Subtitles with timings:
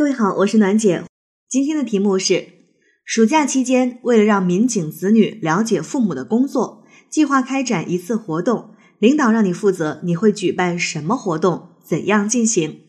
[0.00, 1.04] 各位好，我是暖姐。
[1.46, 2.46] 今天的题目是：
[3.04, 8.70] 暑假期间，为了让民警子女了解父母的工作，计划开展一次活动。
[8.98, 11.72] 领导让你负责，你会举办什么活动？
[11.84, 12.80] 怎样进行？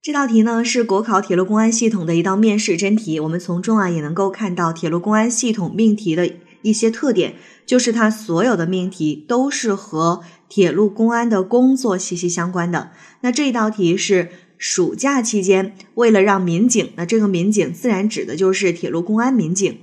[0.00, 3.20] 这道题呢是国考铁路公安系统的一道面试真题。
[3.20, 6.32] 我们从中啊也能够看到铁路公安系统命题的
[6.62, 7.34] 一些特点，
[7.66, 12.92] 就是它所有的命题都是和铁路公安的工作息息相关的。
[13.20, 14.30] 那这一道题是。
[14.66, 19.80] 暑假期间，为了让民警，那这个民警自然指的就是铁路公安民警，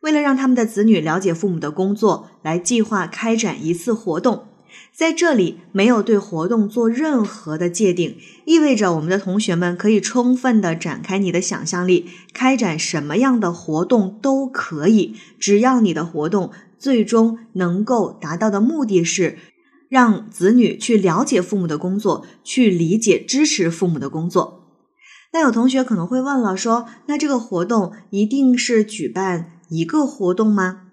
[0.00, 4.46] 为了让他们的子女了解父母的工作，来计划开展一次活动。
[4.90, 19.36] 在这里没有对活动做任何的界定，意味着我们的同学们可以充分的展开你的想象力，开展什么样的活动都可以，只要你的活动最终能够达到的目的是。
[19.92, 24.70] 让子女去了解父母的工作，去理解、支持父母的工作。
[25.34, 30.84] 那有同学可能会问了，说那这个活动一定是举办一个活动吗？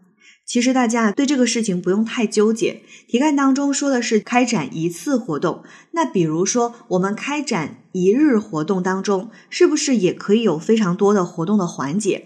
[0.45, 2.81] 其实大家对这个事情不用太纠结。
[3.07, 12.25] 题干当中说的是开展一次活动，那比如说我们开展一日活动当中，是不是也可以有非常多的活动的环节？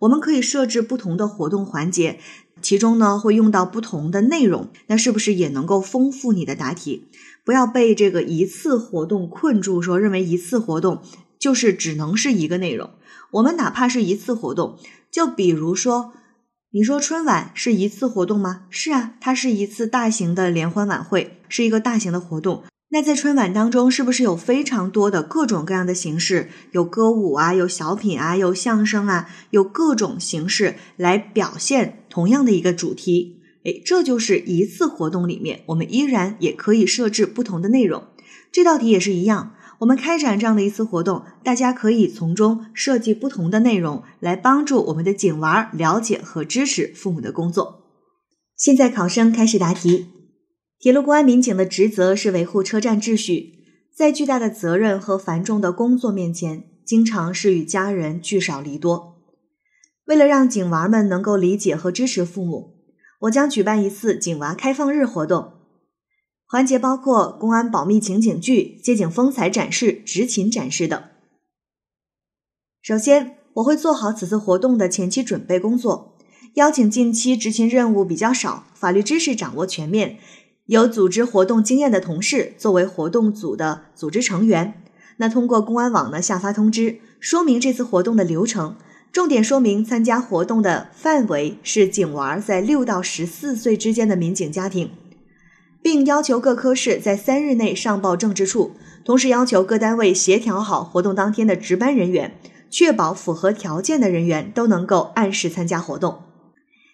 [0.00, 2.18] 我们可以设置不同的活动环节。
[2.64, 7.04] 其中呢会用到不同的内容，那是不是也能够丰富你的答题？
[7.44, 11.02] 不要被这个一次活动困住，说认为一次活动
[11.38, 12.88] 就是只能是一个内容。
[13.32, 14.78] 我们哪怕是一次活动，
[15.10, 16.14] 就比如说，
[16.70, 18.62] 你说春晚是一次活动吗？
[18.70, 22.64] 是啊，它是一次大型的联欢晚会，是一个大型的活动。
[22.94, 26.48] 那在春晚当中，是不是有非常多的各种各样的形式？
[26.70, 33.40] 有歌舞啊，有小品啊，有相声啊，有各种形式来表现同样的一个主题。
[33.64, 38.04] 诶，这就是一次活动里面，我们依然也可以设置不同的内容。
[38.52, 47.80] 这道题也是一样，我们开展这样的一次活动，大家可以从中设计不同的内容，来帮助我们的警娃了解和支持父母的工作。
[48.56, 50.06] 现在考生开始答题。
[50.78, 53.64] 铁路公安民警的职责是维护车站秩序，
[53.94, 59.14] 在巨大的责任和繁重的工作面前，经常是与家人聚少离多。
[60.04, 62.74] 为了让警娃们能够理解和支持父母，
[63.20, 65.52] 我将举办一次警娃开放日活动，
[66.46, 71.02] 环节包括公安保密情景剧、街景风采展示、执勤展示等。
[72.82, 76.18] 首先，我会做好此次活动的前期准备工作，
[76.56, 80.18] 邀请近期执勤任务比较少、法律知识掌握全面。
[80.66, 84.82] 有组织活动经验的同事作为活动组的组织成员，
[85.18, 88.76] 那通过公安网呢下发通知，说明这次活动的流程，
[89.12, 94.90] 重点说明参加活动的范围是警娃在六到十四岁之间的民警家庭，
[95.82, 98.72] 并要求各科室在三日内上报政治处，
[99.04, 102.38] 同时要求各单位协调好活动当天的值班人员，
[102.70, 106.22] 确保符合条件的人员都能够按时参加活动。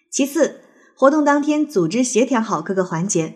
[0.09, 0.59] 其次，
[0.93, 3.35] 活动当天组织协调好各个环节。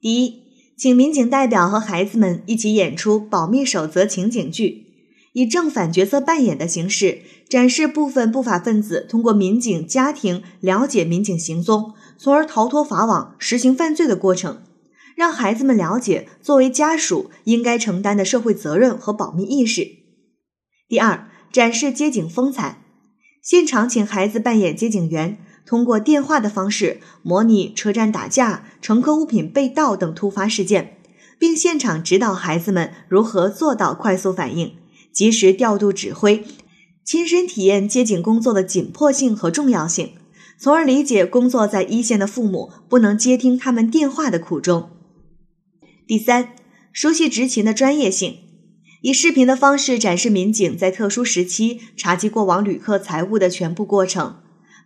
[0.00, 0.42] 第一，
[0.76, 4.86] 请民警代表和孩子们一起演出保密守则情景剧，
[5.32, 14.62] 以正反角色扮演的形式展示部分不法分子通过民警家庭了解民警行踪，从而逃脱法网、实行犯罪的过程，
[15.16, 19.84] 让孩子们了解作为家属应该承担的社会责任和保密意识。
[20.86, 22.84] 第二，展示街景风采，
[23.42, 25.38] 现场请孩子扮演接警员。
[25.68, 30.96] 通过电话的方式模拟车站打架、乘客物品被盗等突发事件，
[31.38, 34.76] 并现场指导孩子们如何做到快速反应、
[35.12, 36.42] 及时调度指挥，
[37.04, 40.12] 亲身体验接警工作的紧迫性和重要性，
[40.58, 44.88] 从而理解工作在一线的父母不能接听他们电话的苦衷。
[46.06, 46.54] 第三，
[46.94, 48.38] 熟悉执勤的专业性，
[49.02, 54.36] 以视频的方式展示民警在特殊时期查缉过往旅客财物的全部过程。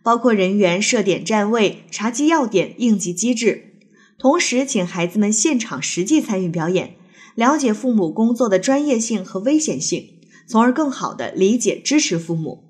[0.03, 3.79] 包括人员设点站位、查缉要点、应急机制，
[4.19, 6.95] 同时请孩子们现场实际参与表演，
[7.35, 12.65] 了解父母工作的专业性和危险性，从而更好地理解支持父母。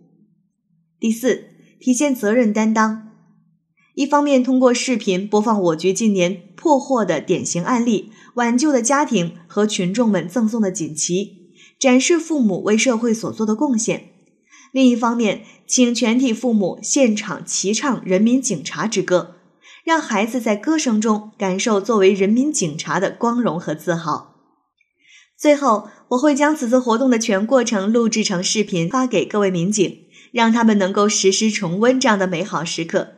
[1.00, 1.46] 第四，
[1.80, 3.10] 体现责任担当。
[3.96, 14.13] 一方面，通过视频播放我局近年破获的典型案例、挽救的家庭和群众们赠送的锦旗，展示父母为社会所做的贡献。
[14.74, 19.36] 另一方面，请全体父母现场齐唱《人民警察之歌》，
[19.86, 24.34] 让孩子在歌声中感受作为人民警察的光荣和自豪。
[25.38, 33.10] 最后，我会将此次活动的全过程录制成视频发给各位民警，让他们能够实时重温这样的美好时刻。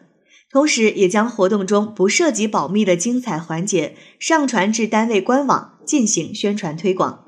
[0.51, 7.23] 同时，也将活动中不涉及保密的精彩环节上传至单位官网进行宣传推广。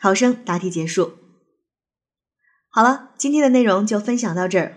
[0.00, 1.23] 考生答题结束。
[2.76, 4.74] 好了，今天的内容就分享到这儿。